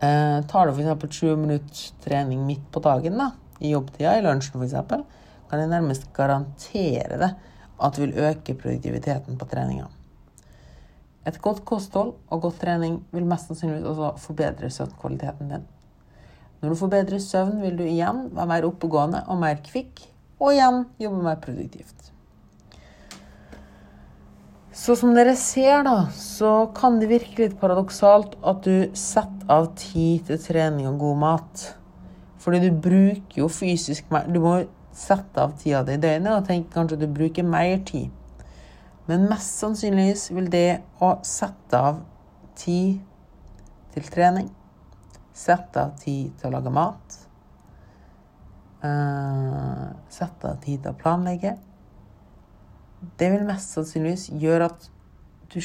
Eh, 0.00 0.38
tar 0.48 0.70
du 0.70 0.72
f.eks. 0.72 1.18
20 1.18 1.36
minutts 1.36 1.90
trening 2.04 2.46
midt 2.46 2.62
på 2.72 2.80
dagen, 2.84 3.18
da, 3.20 3.32
i 3.60 3.74
jobbtida, 3.74 4.14
i 4.16 4.24
lunsjen 4.24 4.62
f.eks., 4.62 5.18
kan 5.50 5.58
jeg 5.58 5.72
nærmest 5.72 6.06
garantere 6.14 7.18
det 7.18 7.32
at 7.80 7.96
du 7.96 8.04
vil 8.04 8.16
øke 8.18 8.54
produktiviteten 8.54 9.38
på 9.40 9.48
treninga. 9.50 9.88
Et 11.26 11.36
godt 11.42 11.64
kosthold 11.68 12.14
og 12.30 12.42
godt 12.42 12.62
trening 12.62 13.00
vil 13.12 13.26
mest 13.28 13.50
sannsynlig 13.50 13.84
også 13.84 14.14
forbedre 14.22 14.70
søvnkvaliteten 14.72 15.52
din. 15.52 15.66
Når 16.60 16.68
du 16.68 16.76
får 16.76 16.92
bedre 16.92 17.20
søvn, 17.20 17.60
vil 17.62 17.76
du 17.78 17.84
igjen 17.88 18.26
være 18.36 18.48
mer 18.50 18.68
oppegående 18.68 19.22
og 19.32 19.38
mer 19.40 19.60
kvikk, 19.64 20.02
og 20.40 20.54
igjen 20.54 20.82
jobbe 21.00 21.22
mer 21.24 21.38
produktivt. 21.40 22.10
Så 24.80 24.94
som 24.96 25.12
dere 25.16 25.34
ser, 25.36 25.82
da, 25.84 26.06
så 26.16 26.70
kan 26.76 27.00
det 27.00 27.10
virke 27.10 27.42
litt 27.42 27.56
paradoksalt 27.60 28.36
at 28.46 28.62
du 28.64 28.92
setter 28.96 29.50
av 29.50 29.72
tid 29.76 30.28
til 30.28 30.40
trening 30.40 30.88
og 30.88 31.00
god 31.02 31.18
mat. 31.20 31.64
Fordi 32.40 32.62
du 32.62 32.70
bruker 32.72 33.42
jo 33.42 33.48
fysisk 33.52 34.06
mer 34.12 34.28
Du 34.32 34.38
må 34.40 34.54
sette 35.00 35.42
av 35.42 35.56
tida 35.58 35.82
di 35.86 35.96
i 35.96 36.00
døgnet 36.00 36.34
og 36.34 36.46
tenke 36.48 36.74
kanskje 36.74 37.00
du 37.00 37.06
bruker 37.10 37.46
mer 37.46 37.78
tid. 37.88 38.10
Men 39.08 39.26
mest 39.30 39.58
sannsynligvis 39.62 40.28
vil 40.36 40.50
det 40.52 40.80
å 41.02 41.14
sette 41.26 41.78
av 41.78 42.02
tid 42.58 43.00
til 43.94 44.10
trening 44.12 44.50
Sette 45.40 45.80
av 45.80 45.94
tid 45.96 46.34
til 46.36 46.50
å 46.50 46.52
lage 46.52 46.70
mat. 46.74 47.14
Uh, 48.82 49.86
sette 50.12 50.50
av 50.50 50.58
tid 50.60 50.82
til 50.82 50.90
å 50.90 50.98
planlegge. 51.00 51.54
Det 53.16 53.30
vil 53.32 53.46
mest 53.48 53.72
sannsynligvis 53.72 54.26
gjøre 54.42 54.68
at 54.68 54.88
du 55.54 55.58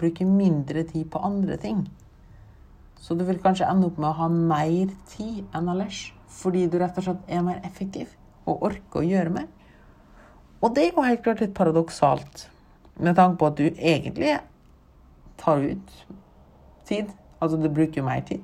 bruker 0.00 0.24
mindre 0.24 0.86
tid 0.88 1.10
på 1.12 1.20
andre 1.28 1.58
ting. 1.60 1.82
Så 2.96 3.18
du 3.18 3.26
vil 3.28 3.42
kanskje 3.42 3.68
ende 3.68 3.90
opp 3.90 4.00
med 4.00 4.08
å 4.14 4.16
ha 4.22 4.30
mer 4.32 4.94
tid 5.12 5.44
enn 5.52 5.68
ellers. 5.74 6.06
Fordi 6.40 6.64
du 6.70 6.78
rett 6.80 6.96
og 6.96 7.04
slett 7.04 7.28
er 7.28 7.44
mer 7.44 7.60
effektiv 7.68 8.16
og 8.48 8.68
orker 8.70 9.02
å 9.02 9.06
gjøre 9.06 9.34
mer. 9.34 9.48
Og 10.58 10.74
det 10.74 10.88
er 10.88 10.94
jo 10.94 11.06
helt 11.06 11.22
klart 11.22 11.42
litt 11.44 11.54
paradoksalt, 11.54 12.48
med 12.98 13.14
tanke 13.14 13.38
på 13.38 13.50
at 13.50 13.58
du 13.60 13.66
egentlig 13.68 14.38
tar 15.38 15.62
ut 15.62 15.98
tid. 16.88 17.12
Altså 17.38 17.60
du 17.60 17.68
bruker 17.70 18.00
jo 18.00 18.08
mer 18.08 18.24
tid. 18.26 18.42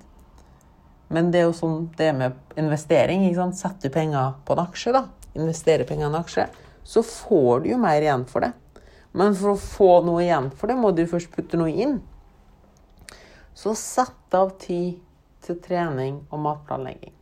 Men 1.11 1.33
det 1.35 1.41
er 1.41 1.49
jo 1.49 1.57
sånn 1.57 1.89
det 1.99 2.11
er 2.11 2.19
med 2.19 2.59
investering. 2.61 3.27
ikke 3.27 3.41
sant? 3.41 3.59
Setter 3.59 3.91
du 3.91 3.95
penger 3.95 4.37
på 4.47 4.55
en 4.55 4.63
aksje, 4.63 4.95
da, 4.95 5.07
investerer 5.35 5.89
penger 5.89 6.07
i 6.07 6.11
en 6.13 6.21
aksje, 6.21 6.47
så 6.85 7.03
får 7.03 7.65
du 7.65 7.73
jo 7.73 7.81
mer 7.83 8.05
igjen 8.05 8.27
for 8.31 8.47
det. 8.47 8.53
Men 9.15 9.35
for 9.39 9.55
å 9.55 9.61
få 9.61 9.91
noe 10.07 10.25
igjen 10.25 10.51
for 10.55 10.71
det, 10.71 10.79
må 10.79 10.91
du 10.95 11.05
først 11.11 11.33
putte 11.35 11.59
noe 11.59 11.71
inn. 11.71 11.99
Så 13.55 13.75
sett 13.79 14.35
av 14.35 14.57
tid 14.63 14.99
til 15.45 15.61
trening 15.63 16.25
og 16.31 16.43
matplanlegging. 16.43 17.15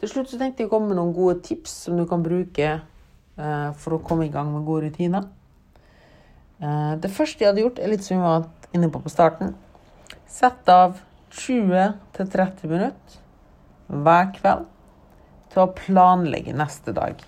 Til 0.00 0.12
slutt 0.12 0.28
så 0.30 0.38
tenkte 0.40 0.62
jeg 0.62 0.68
å 0.68 0.74
komme 0.74 0.90
med 0.90 0.98
noen 0.98 1.14
gode 1.16 1.40
tips 1.46 1.72
som 1.86 1.96
du 1.96 2.04
kan 2.08 2.24
bruke 2.24 2.68
eh, 2.68 3.68
for 3.80 3.96
å 3.96 4.02
komme 4.04 4.26
i 4.26 4.32
gang 4.32 4.50
med 4.52 4.66
gode 4.68 4.90
rutiner. 4.90 5.24
Eh, 6.60 6.92
det 7.00 7.12
første 7.12 7.44
jeg 7.44 7.52
hadde 7.52 7.64
gjort, 7.64 7.80
er 7.80 7.92
litt 7.92 8.04
som 8.04 8.18
vi 8.18 8.24
var 8.26 8.48
inne 8.76 8.90
på 8.92 9.00
på 9.00 9.12
starten. 9.12 9.54
Sett 10.28 10.68
av 10.68 10.98
20-30 11.36 12.68
minutter 12.68 13.22
hver 13.86 14.32
kveld 14.36 14.66
til 15.52 15.62
å 15.64 15.72
planlegge 15.76 16.54
neste 16.56 16.92
dag. 16.96 17.20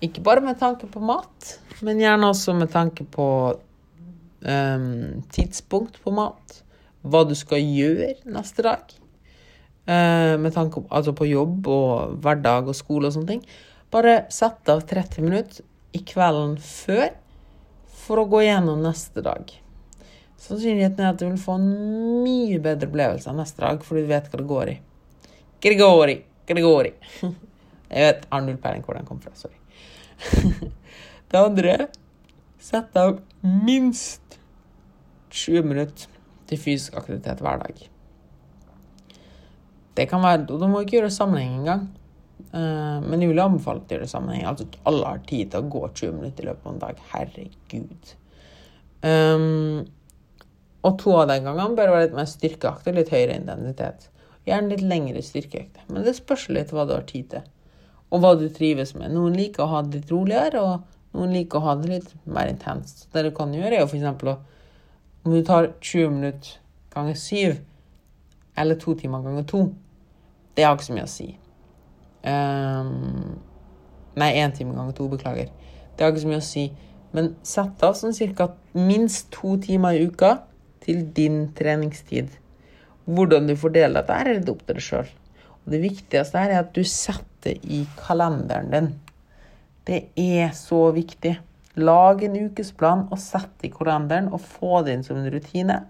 Ikke 0.00 0.24
bare 0.24 0.44
med 0.44 0.60
tanke 0.60 0.88
på 0.88 1.02
mat, 1.04 1.58
men 1.84 2.00
gjerne 2.00 2.30
også 2.32 2.54
med 2.56 2.72
tanke 2.72 3.04
på 3.04 3.26
um, 4.40 5.20
tidspunkt 5.32 6.00
på 6.00 6.14
mat. 6.16 6.62
Hva 7.00 7.24
du 7.28 7.34
skal 7.36 7.60
gjøre 7.64 8.14
neste 8.32 8.64
dag. 8.64 8.99
Uh, 9.90 10.36
med 10.38 10.54
tanke 10.54 10.78
på, 10.78 10.86
altså 10.94 11.10
på 11.16 11.26
jobb 11.26 11.66
og 11.66 12.20
hverdag 12.22 12.68
og 12.70 12.76
skole 12.78 13.08
og 13.08 13.16
sånne 13.16 13.32
ting. 13.32 13.40
Bare 13.90 14.28
sett 14.30 14.68
av 14.70 14.84
30 14.86 15.24
minutter 15.26 15.64
i 15.98 16.04
kvelden 16.06 16.54
før 16.62 17.08
for 18.04 18.22
å 18.22 18.28
gå 18.30 18.44
gjennom 18.44 18.84
neste 18.84 19.24
dag. 19.24 19.50
Sannsynligheten 20.40 21.04
er 21.04 21.10
at 21.10 21.18
du 21.20 21.26
vil 21.26 21.40
få 21.42 21.58
en 21.58 21.66
mye 22.22 22.60
bedre 22.62 22.88
opplevelse 22.88 23.34
neste 23.34 23.64
dag, 23.64 23.82
fordi 23.84 24.06
du 24.06 24.12
vet 24.12 24.30
hva 24.30 24.40
det 24.40 24.48
går 24.52 24.72
i. 24.72 24.76
Gregori, 25.60 26.16
Gregori. 26.48 26.94
Jeg 27.90 28.06
vet, 28.06 28.28
har 28.30 28.46
null 28.46 28.60
peiling 28.62 28.86
hvor 28.86 28.96
den 28.96 29.08
kom 29.08 29.18
fra. 29.20 29.34
Sorry. 29.34 29.58
Det 31.30 31.38
andre 31.38 31.74
Sett 32.60 32.96
av 33.00 33.22
minst 33.40 34.36
20 35.32 35.64
minutter 35.64 36.10
til 36.50 36.60
fysisk 36.60 36.98
aktivitet 37.00 37.40
hver 37.40 37.62
dag. 37.62 37.78
Det 39.96 40.06
kan 40.10 40.22
være, 40.22 40.46
og 40.48 40.60
Du 40.60 40.68
må 40.70 40.82
ikke 40.82 40.98
gjøre 40.98 41.10
sammenheng 41.14 41.60
engang. 41.60 41.88
Uh, 42.50 42.98
men 43.04 43.20
jeg 43.22 43.30
vil 43.30 43.42
anbefale 43.42 43.82
å 43.82 43.90
gjøre 43.90 44.08
sammenheng. 44.10 44.46
Altså 44.48 44.66
alle 44.88 45.06
har 45.06 45.22
tid 45.28 45.52
til 45.52 45.62
å 45.62 45.70
gå 45.70 45.82
20 45.88 46.16
minutter 46.18 46.44
i 46.44 46.50
løpet 46.50 46.66
av 46.66 46.72
en 46.72 46.82
dag. 46.82 47.02
Herregud. 47.12 48.14
Um, 49.00 49.82
og 50.86 50.96
to 51.00 51.12
av 51.16 51.28
de 51.28 51.36
gangene 51.44 51.76
bør 51.76 51.92
være 51.92 52.06
litt 52.08 52.16
mer 52.16 52.28
styrkeaktig, 52.28 52.94
litt 52.96 53.12
høyere 53.12 53.36
intensitet. 53.36 54.08
Gjerne 54.48 54.72
litt 54.72 54.84
lengre 54.86 55.22
styrkeøkter. 55.24 55.84
Men 55.92 56.06
det 56.06 56.16
spørs 56.16 56.48
litt 56.52 56.72
hva 56.74 56.86
du 56.88 56.94
har 56.96 57.04
tid 57.08 57.28
til, 57.34 57.50
og 58.10 58.22
hva 58.22 58.32
du 58.40 58.46
trives 58.52 58.94
med. 58.96 59.12
Noen 59.14 59.36
liker 59.36 59.66
å 59.66 59.72
ha 59.74 59.82
det 59.84 60.00
litt 60.00 60.14
roligere, 60.14 60.62
og 60.64 61.18
noen 61.18 61.34
liker 61.36 61.60
å 61.60 61.66
ha 61.66 61.76
det 61.80 61.90
litt 61.90 62.14
mer 62.24 62.48
intenst. 62.50 63.08
Det 63.12 63.26
du 63.26 63.30
kan 63.36 63.52
gjøre, 63.54 63.76
er 63.76 63.84
jo 63.84 63.90
f.eks. 63.90 64.48
om 65.26 65.36
du 65.36 65.42
tar 65.44 65.74
20 65.76 66.16
minutter 66.16 66.56
ganger 66.94 67.20
7, 67.20 67.60
eller 68.56 68.78
to 68.80 68.94
timer 68.98 69.22
ganger 69.22 69.46
to. 69.48 69.62
Det 70.56 70.66
har 70.66 70.76
ikke 70.76 70.88
så 70.90 70.96
mye 70.96 71.06
å 71.06 71.10
si. 71.10 71.28
Um, 72.26 73.38
nei, 74.18 74.32
én 74.42 74.52
time 74.56 74.74
ganger 74.76 74.96
to. 74.96 75.08
Beklager. 75.12 75.50
Det 75.96 76.04
har 76.04 76.12
ikke 76.12 76.24
så 76.24 76.32
mye 76.32 76.42
å 76.42 76.48
si. 76.50 76.66
Men 77.16 77.32
sett 77.46 77.82
av 77.82 77.96
sånn 77.98 78.14
ca. 78.36 78.52
minst 78.72 79.30
to 79.34 79.56
timer 79.62 79.96
i 79.98 80.06
uka 80.06 80.36
til 80.84 81.02
din 81.16 81.48
treningstid. 81.56 82.30
Hvordan 83.10 83.48
du 83.48 83.56
fordeler 83.58 84.00
dette, 84.00 84.14
er 84.14 84.38
litt 84.38 84.50
opp 84.52 84.62
til 84.66 84.78
deg 84.78 84.84
sjøl. 84.84 85.08
Det 85.70 85.80
viktigste 85.82 86.38
her 86.40 86.54
er 86.54 86.62
at 86.62 86.74
du 86.74 86.82
setter 86.86 87.56
i 87.62 87.82
kalenderen 87.98 88.70
din. 88.72 88.90
Det 89.86 90.00
er 90.18 90.52
så 90.56 90.90
viktig. 90.94 91.34
Lag 91.80 92.22
en 92.26 92.36
ukesplan 92.36 93.06
og 93.10 93.18
sett 93.22 93.64
i 93.66 93.70
kalenderen 93.72 94.30
og 94.34 94.42
få 94.42 94.82
det 94.86 94.96
inn 94.96 95.04
som 95.06 95.18
en 95.18 95.30
rutine. 95.32 95.80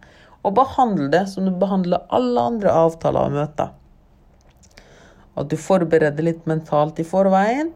Og 0.40 0.54
behandle 0.56 1.11
det 1.12 1.26
som 1.32 1.44
du 1.44 1.52
behandler 1.61 2.06
alle 2.09 2.47
andre 2.52 2.73
avtaler 2.87 3.28
og 3.28 3.37
møter. 3.37 3.75
At 5.38 5.50
du 5.50 5.56
forbereder 5.61 6.25
litt 6.25 6.47
mentalt 6.49 6.99
i 7.00 7.06
forveien. 7.06 7.75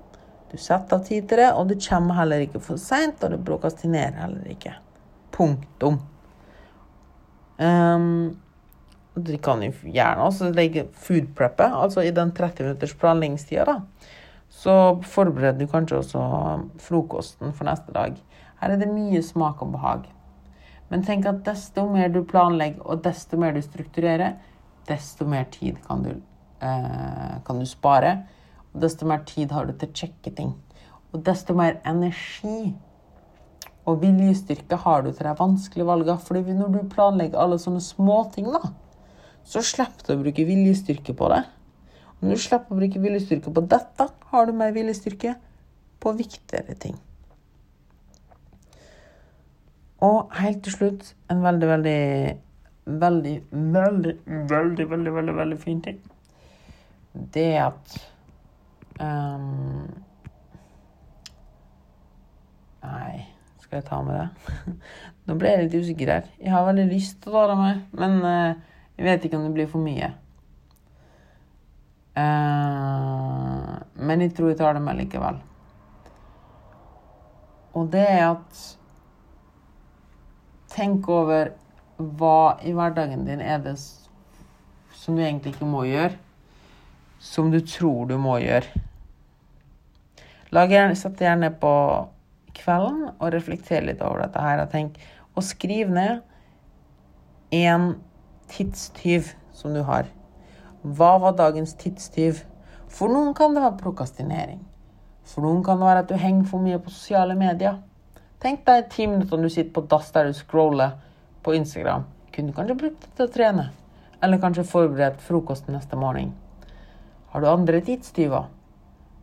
Du 0.52 0.56
setter 0.61 0.99
av 0.99 1.04
tid 1.06 1.28
til 1.28 1.42
det, 1.42 1.50
og 1.52 1.68
du 1.68 1.76
kommer 1.80 2.18
heller 2.21 2.44
ikke 2.44 2.62
for 2.62 2.80
seint, 2.80 3.23
og 3.25 3.35
du 3.35 3.40
prokrastinerer 3.42 4.16
heller 4.23 4.49
ikke. 4.54 4.76
Punktum. 5.35 6.00
Um, 7.59 8.37
Du 9.14 9.37
kan 9.38 9.61
jo 9.62 9.71
gjerne 9.94 10.25
også 10.26 10.49
legge 10.50 10.88
food 10.99 11.28
preppet, 11.38 11.71
altså 11.71 12.02
i 12.02 12.11
den 12.11 12.33
30 12.35 12.64
minutters 12.66 12.94
planleggingstida, 12.99 13.64
da. 13.68 13.76
Så 14.50 14.75
forbereder 15.06 15.59
du 15.59 15.71
kanskje 15.71 16.00
også 16.00 16.23
frokosten 16.83 17.54
for 17.54 17.68
neste 17.68 17.94
dag. 17.94 18.18
Her 18.59 18.75
er 18.75 18.83
det 18.83 18.90
mye 18.90 19.23
smak 19.23 19.62
og 19.62 19.71
behag. 19.76 20.09
Men 20.91 21.05
tenk 21.07 21.26
at 21.26 21.43
desto 21.47 21.87
mer 21.91 22.11
du 22.12 22.23
planlegger, 22.29 22.83
og 22.85 23.03
desto 23.05 23.38
mer 23.41 23.55
du 23.57 23.62
strukturerer, 23.64 24.37
desto 24.88 25.26
mer 25.29 25.47
tid 25.50 25.79
kan 25.87 26.03
du, 26.05 26.11
eh, 26.61 27.37
kan 27.45 27.59
du 27.59 27.67
spare. 27.67 28.26
Og 28.75 28.81
desto 28.81 29.07
mer 29.07 29.25
tid 29.25 29.53
har 29.53 29.67
du 29.67 29.73
til 29.73 29.88
å 29.88 29.95
sjekke 29.95 30.35
ting. 30.35 30.55
Og 31.12 31.23
desto 31.25 31.55
mer 31.55 31.81
energi 31.87 32.75
og 33.87 34.00
viljestyrke 34.00 34.76
har 34.76 35.03
du 35.03 35.12
til 35.12 35.26
de 35.26 35.35
vanskelige 35.38 35.87
valgene. 35.87 36.19
Fordi 36.19 36.43
når 36.53 36.73
du 36.73 36.88
planlegger 36.91 37.38
alle 37.38 37.59
sånne 37.59 37.81
småting, 37.81 38.50
da, 38.53 38.73
så 39.45 39.62
slipper 39.62 40.09
du 40.09 40.14
å 40.17 40.23
bruke 40.25 40.47
viljestyrke 40.49 41.14
på 41.17 41.31
det. 41.33 41.45
Og 42.19 42.29
når 42.29 42.38
du 42.38 42.45
slipper 42.47 42.75
å 42.75 42.81
bruke 42.81 43.03
viljestyrke 43.03 43.53
på 43.55 43.67
dette, 43.69 44.09
har 44.33 44.47
du 44.47 44.53
mer 44.57 44.73
viljestyrke 44.73 45.37
på 46.00 46.12
viktigere 46.19 46.76
ting. 46.81 46.97
Og 50.05 50.35
helt 50.37 50.65
til 50.65 50.75
slutt 50.75 51.13
en 51.33 51.43
veldig, 51.45 51.69
veldig, 51.69 51.99
veldig, 52.87 53.37
veldig, 53.53 54.17
veldig, 54.55 54.89
veldig, 54.91 55.15
veldig, 55.19 55.37
veldig 55.37 55.61
fin 55.61 55.81
ting. 55.85 56.01
Det 57.35 57.47
er 57.55 57.69
at 57.69 57.95
um, 59.01 59.87
Nei 62.85 63.25
skal 63.63 63.79
jeg 63.81 63.87
ta 63.89 64.03
med 64.05 64.19
det? 64.19 64.75
Nå 65.27 65.39
ble 65.41 65.55
jeg 65.55 65.65
litt 65.65 65.79
usikker 65.81 66.13
her. 66.13 66.29
Jeg 66.43 66.53
har 66.53 66.67
veldig 66.67 66.85
lyst 66.91 67.23
til 67.23 67.33
å 67.33 67.39
ta 67.39 67.47
det 67.51 67.57
med, 67.63 67.81
men 68.03 68.21
uh, 68.21 68.77
jeg 68.99 69.09
vet 69.09 69.25
ikke 69.27 69.41
om 69.41 69.49
det 69.49 69.55
blir 69.57 69.71
for 69.71 69.83
mye. 69.83 70.13
Uh, 72.15 73.81
men 74.05 74.23
jeg 74.23 74.35
tror 74.37 74.53
jeg 74.53 74.61
tar 74.61 74.77
det 74.77 74.85
med 74.85 75.01
likevel. 75.01 75.41
Og 77.75 77.89
det 77.91 78.05
er 78.05 78.27
at 78.29 78.65
Tenk 80.75 81.09
over 81.09 81.52
hva 81.99 82.57
i 82.66 82.73
hverdagen 82.75 83.26
din 83.28 83.43
er 83.45 83.61
det 83.62 83.76
som 83.78 85.14
du 85.14 85.23
egentlig 85.23 85.54
ikke 85.54 85.69
må 85.69 85.85
gjøre, 85.87 86.16
som 87.23 87.52
du 87.52 87.61
tror 87.61 88.09
du 88.11 88.16
må 88.19 88.38
gjøre. 88.43 88.83
Gjerne, 90.54 90.95
Sett 90.99 91.23
gjerne 91.23 91.50
på 91.59 91.75
kvelden 92.54 93.09
og 93.12 93.33
reflektere 93.35 93.88
litt 93.88 94.02
over 94.02 94.23
dette 94.23 94.43
her. 94.43 94.62
Og, 94.62 94.71
tenk, 94.71 94.99
og 95.35 95.47
skriv 95.47 95.90
ned 95.90 96.23
en 97.54 97.95
tidstyv 98.50 99.33
som 99.54 99.75
du 99.75 99.83
har. 99.87 100.11
Hva 100.83 101.16
var 101.23 101.38
dagens 101.38 101.75
tidstyv? 101.81 102.45
For 102.90 103.11
noen 103.11 103.35
kan 103.35 103.54
det 103.54 103.64
være 103.64 103.81
prokastinering. 103.81 104.61
For 105.26 105.43
noen 105.43 105.62
kan 105.66 105.81
det 105.81 105.88
være 105.88 106.04
at 106.04 106.11
du 106.12 106.19
henger 106.21 106.47
for 106.50 106.62
mye 106.62 106.78
på 106.83 106.93
sosiale 106.93 107.35
medier. 107.38 107.81
Tenk 108.45 108.67
deg 108.67 108.91
ti 108.93 109.07
minutter 109.09 109.41
du 109.41 109.49
sitter 109.49 109.73
på 109.73 109.87
dass 109.89 110.11
der 110.13 110.27
du 110.29 110.35
scroller 110.37 110.99
på 111.43 111.55
Instagram. 111.57 112.03
Kunne 112.33 112.53
du 112.53 112.57
kanskje 112.57 112.75
brukt 112.77 113.01
det 113.01 113.13
til 113.17 113.25
å 113.25 113.33
trene? 113.33 113.63
Eller 114.21 114.41
kanskje 114.43 114.67
forberedt 114.69 115.23
frokosten 115.25 115.73
neste 115.73 115.97
morgen? 115.97 116.35
Har 117.33 117.41
du 117.41 117.47
andre 117.49 117.81
tidstyver? 117.87 118.51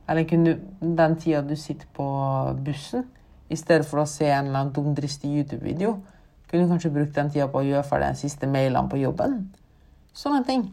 Eller 0.09 0.25
kunne 0.25 0.55
du 0.55 0.87
den 0.97 1.17
tida 1.21 1.43
du 1.45 1.53
sitter 1.55 1.85
på 1.93 2.05
bussen, 2.65 3.05
i 3.51 3.59
stedet 3.59 3.85
for 3.85 4.01
å 4.01 4.07
se 4.09 4.25
en 4.25 4.47
eller 4.47 4.57
annen 4.57 4.73
dumdristig 4.73 5.29
YouTube-video, 5.29 5.99
kunne 6.49 6.65
du 6.65 6.73
kanskje 6.73 6.91
brukt 6.95 7.13
den 7.13 7.29
tida 7.29 7.45
på 7.51 7.61
å 7.61 7.67
gjøre 7.67 7.85
ferdig 7.87 8.15
de 8.15 8.21
siste 8.23 8.49
mailene 8.49 8.89
på 8.89 9.03
jobben. 9.03 9.35
Sånne 10.17 10.41
ting. 10.47 10.65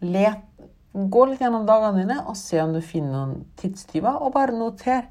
Let, 0.00 0.46
gå 0.94 1.26
litt 1.26 1.42
gjennom 1.42 1.66
dagene 1.66 2.04
dine 2.04 2.20
og 2.22 2.38
se 2.38 2.62
om 2.62 2.70
du 2.76 2.80
finner 2.84 3.16
noen 3.16 3.42
tidstyver, 3.58 4.22
og 4.22 4.30
bare 4.38 4.54
noter. 4.54 5.10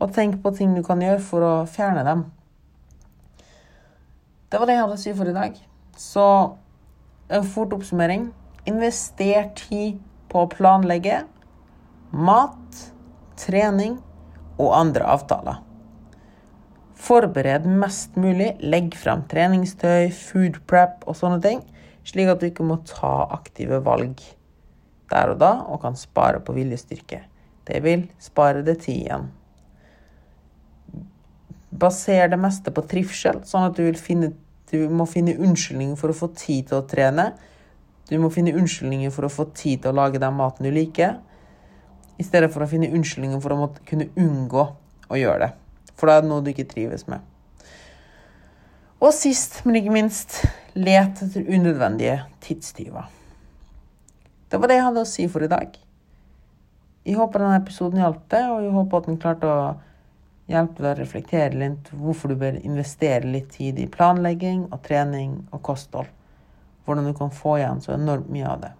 Og 0.00 0.12
tenk 0.12 0.40
på 0.42 0.52
ting 0.56 0.74
du 0.76 0.82
kan 0.84 1.00
gjøre 1.00 1.22
for 1.24 1.44
å 1.44 1.54
fjerne 1.70 2.04
dem. 2.06 2.26
Det 4.50 4.60
var 4.60 4.68
det 4.68 4.76
jeg 4.76 4.84
hadde 4.84 4.98
å 4.98 5.02
si 5.02 5.14
for 5.16 5.30
i 5.30 5.36
dag. 5.36 5.56
Så 5.96 6.26
en 7.32 7.46
fort 7.54 7.72
oppsummering. 7.74 8.28
Invester 8.68 9.48
tid 9.56 10.02
på 10.30 10.44
å 10.44 10.50
planlegge 10.50 11.22
mat, 12.12 12.82
trening 13.40 13.98
og 14.56 14.74
andre 14.76 15.06
avtaler. 15.16 15.62
Forbered 16.96 17.66
mest 17.68 18.16
mulig. 18.20 18.54
Legg 18.60 18.94
frem 18.98 19.24
treningstøy, 19.30 20.10
food 20.14 20.60
prep 20.68 21.04
og 21.06 21.18
sånne 21.18 21.40
ting, 21.44 21.62
slik 22.06 22.30
at 22.32 22.42
du 22.42 22.48
ikke 22.50 22.66
må 22.66 22.80
ta 22.88 23.28
aktive 23.36 23.82
valg 23.84 24.20
der 25.10 25.30
og 25.30 25.38
da, 25.38 25.52
og 25.70 25.82
kan 25.84 25.98
spare 25.98 26.40
på 26.42 26.54
viljestyrke. 26.56 27.20
Det 27.66 27.82
vil 27.84 28.08
spare 28.22 28.64
det 28.66 28.80
tid 28.86 29.04
igjen. 29.04 29.28
Baser 31.76 32.30
det 32.32 32.38
meste 32.40 32.72
på 32.72 32.84
trivsel, 32.88 33.42
sånn 33.44 33.68
at 33.68 33.76
du, 33.76 33.84
finne, 34.00 34.32
du 34.70 34.78
må 34.88 35.04
finne 35.10 35.36
unnskyldninger 35.36 35.98
for 36.00 36.12
å 36.12 36.16
få 36.16 36.30
tid 36.36 36.70
til 36.70 36.80
å 36.80 36.86
trene. 36.88 37.30
Du 38.08 38.16
må 38.22 38.30
finne 38.32 38.54
unnskyldninger 38.56 39.12
for 39.14 39.26
å 39.26 39.32
få 39.32 39.48
tid 39.56 39.82
til 39.84 39.92
å 39.92 39.98
lage 39.98 40.22
den 40.22 40.36
maten 40.38 40.68
du 40.68 40.72
liker, 40.72 41.18
i 42.16 42.24
stedet 42.24 42.48
for 42.54 42.64
å 42.64 42.70
finne 42.70 42.88
unnskyldninger 42.96 43.42
for 43.44 43.52
å 43.52 43.60
måtte 43.60 43.82
kunne 43.88 44.08
unngå 44.16 44.62
å 45.12 45.18
gjøre 45.20 45.42
det. 45.42 45.50
For 45.96 46.08
da 46.08 46.16
er 46.16 46.24
det 46.24 46.30
noe 46.30 46.44
du 46.44 46.52
ikke 46.52 46.68
trives 46.70 47.04
med. 47.10 47.24
Og 49.04 49.12
sist, 49.12 49.60
men 49.66 49.76
ikke 49.82 49.92
minst, 49.92 50.38
let 50.72 51.20
etter 51.20 51.44
unødvendige 51.44 52.22
tidstyver. 52.44 53.10
Det 54.48 54.60
var 54.60 54.70
det 54.70 54.78
jeg 54.78 54.86
hadde 54.86 55.02
å 55.02 55.10
si 55.10 55.26
for 55.28 55.44
i 55.44 55.50
dag. 55.52 55.74
Jeg 57.06 57.18
håper 57.18 57.42
denne 57.42 57.60
episoden 57.60 58.00
hjalp 58.00 58.22
deg, 58.32 58.48
og 58.50 58.64
jeg 58.64 58.72
håper 58.74 58.98
at 59.02 59.10
den 59.10 59.18
klarte 59.20 59.50
å 59.50 59.58
hjelpe 60.50 60.82
deg 60.82 60.92
å 60.92 61.00
reflektere 61.00 61.58
litt 61.58 61.90
hvorfor 61.92 62.30
du 62.30 62.38
bør 62.40 62.58
investere 62.62 63.26
litt 63.26 63.50
tid 63.56 63.78
i 63.82 63.88
planlegging 63.90 64.68
og 64.70 64.80
trening 64.86 65.40
og 65.50 65.62
kosthold. 65.66 66.10
Hvordan 66.86 67.08
du 67.08 67.14
kan 67.18 67.32
få 67.34 67.56
igjen 67.58 67.82
så 67.82 67.96
enormt 67.96 68.30
mye 68.30 68.46
av 68.46 68.62
det. 68.62 68.72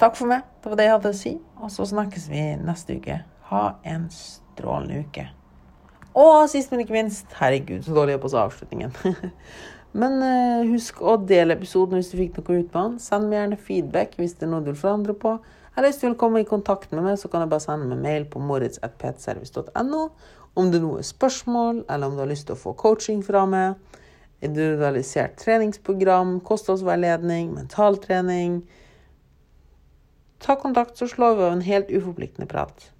Takk 0.00 0.16
for 0.16 0.28
meg. 0.28 0.44
Det 0.60 0.72
var 0.72 0.80
det 0.80 0.86
jeg 0.86 0.96
hadde 0.96 1.12
å 1.12 1.16
si. 1.16 1.34
Og 1.60 1.72
så 1.72 1.86
snakkes 1.88 2.28
vi 2.32 2.44
neste 2.60 2.96
uke. 3.00 3.18
Ha 3.50 3.64
en 3.88 4.06
strålende 4.12 5.02
uke. 5.04 5.26
Og 6.16 6.48
sist, 6.50 6.72
men 6.72 6.82
ikke 6.82 6.96
minst 6.96 7.36
Herregud, 7.38 7.84
så 7.84 7.94
dårlig 7.94 8.16
jeg 8.16 8.20
er 8.20 8.22
på 8.24 8.30
avslutningen. 8.42 8.94
men 10.00 10.16
uh, 10.24 10.70
husk 10.70 11.00
å 11.04 11.16
dele 11.22 11.54
episoden 11.56 12.00
hvis 12.00 12.10
du 12.12 12.18
fikk 12.18 12.40
noe 12.40 12.62
ut 12.62 12.72
på 12.72 12.84
den. 12.84 12.96
Send 13.02 13.28
meg 13.28 13.42
gjerne 13.42 13.60
feedback 13.68 14.16
hvis 14.18 14.36
det 14.36 14.48
er 14.48 14.52
noe 14.54 14.64
du 14.64 14.72
vil 14.72 14.80
forandre 14.80 15.16
på. 15.16 15.36
Eller 15.80 15.94
hvis 15.94 16.02
du 16.02 16.10
vil 16.10 16.18
komme 16.20 16.42
i 16.42 16.44
kontakt 16.44 16.90
med 16.92 17.06
meg, 17.06 17.14
så 17.16 17.30
kan 17.32 17.40
jeg 17.40 17.48
bare 17.48 17.64
sende 17.64 17.86
meg 17.88 18.02
mail 18.04 18.26
på 18.28 18.42
moritz.ptservice.no 18.44 20.02
om 20.60 20.68
det 20.68 20.80
er 20.80 20.84
noe 20.84 21.04
spørsmål, 21.06 21.84
eller 21.88 22.10
om 22.10 22.18
du 22.18 22.20
har 22.20 22.28
lyst 22.28 22.48
til 22.50 22.56
å 22.56 22.60
få 22.60 22.74
coaching 22.76 23.22
fra 23.24 23.46
meg. 23.48 23.78
Individualisert 24.44 25.38
treningsprogram, 25.40 26.36
kostholdsveiledning, 26.44 27.54
mentaltrening. 27.56 28.60
Ta 30.44 30.58
kontakt, 30.60 31.00
så 31.00 31.08
slår 31.08 31.38
vi 31.38 31.48
av 31.48 31.56
en 31.56 31.64
helt 31.64 31.96
uforpliktende 31.96 32.50
prat. 32.50 32.90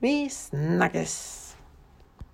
Vi 0.00 0.14
snakkes! 0.32 1.39